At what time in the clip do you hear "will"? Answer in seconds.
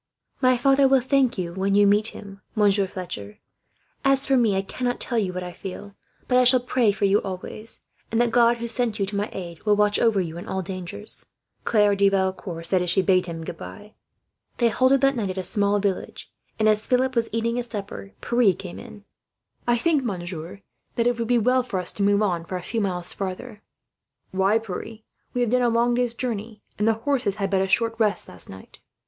0.87-0.99, 9.63-9.75